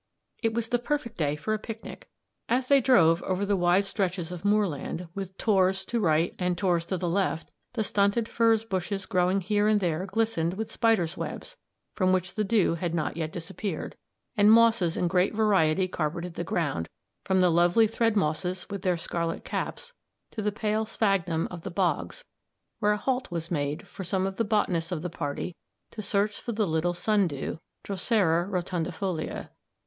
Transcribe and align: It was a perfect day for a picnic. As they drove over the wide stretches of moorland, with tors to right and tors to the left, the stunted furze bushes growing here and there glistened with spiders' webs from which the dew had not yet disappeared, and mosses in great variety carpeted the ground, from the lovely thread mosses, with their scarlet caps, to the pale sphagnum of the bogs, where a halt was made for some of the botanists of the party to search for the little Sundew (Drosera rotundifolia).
It 0.41 0.55
was 0.55 0.73
a 0.73 0.79
perfect 0.79 1.17
day 1.17 1.35
for 1.35 1.53
a 1.53 1.59
picnic. 1.59 2.09
As 2.49 2.65
they 2.67 2.81
drove 2.81 3.21
over 3.21 3.45
the 3.45 3.55
wide 3.55 3.83
stretches 3.85 4.31
of 4.31 4.43
moorland, 4.43 5.07
with 5.13 5.37
tors 5.37 5.85
to 5.85 5.99
right 5.99 6.33
and 6.39 6.57
tors 6.57 6.85
to 6.85 6.97
the 6.97 7.07
left, 7.07 7.51
the 7.73 7.83
stunted 7.83 8.27
furze 8.27 8.63
bushes 8.63 9.05
growing 9.05 9.41
here 9.41 9.67
and 9.67 9.79
there 9.79 10.07
glistened 10.07 10.55
with 10.55 10.71
spiders' 10.71 11.17
webs 11.17 11.55
from 11.93 12.11
which 12.11 12.33
the 12.33 12.43
dew 12.43 12.73
had 12.73 12.95
not 12.95 13.15
yet 13.15 13.31
disappeared, 13.31 13.95
and 14.35 14.51
mosses 14.51 14.97
in 14.97 15.07
great 15.07 15.35
variety 15.35 15.87
carpeted 15.87 16.33
the 16.33 16.43
ground, 16.43 16.89
from 17.23 17.39
the 17.39 17.51
lovely 17.51 17.85
thread 17.85 18.15
mosses, 18.15 18.67
with 18.71 18.81
their 18.81 18.97
scarlet 18.97 19.45
caps, 19.45 19.93
to 20.31 20.41
the 20.41 20.51
pale 20.51 20.83
sphagnum 20.83 21.47
of 21.51 21.61
the 21.61 21.69
bogs, 21.69 22.25
where 22.79 22.93
a 22.93 22.97
halt 22.97 23.29
was 23.29 23.51
made 23.51 23.87
for 23.87 24.03
some 24.03 24.25
of 24.25 24.37
the 24.37 24.43
botanists 24.43 24.91
of 24.91 25.03
the 25.03 25.11
party 25.11 25.55
to 25.91 26.01
search 26.01 26.41
for 26.41 26.53
the 26.53 26.65
little 26.65 26.95
Sundew 26.95 27.59
(Drosera 27.83 28.49
rotundifolia). 28.49 29.51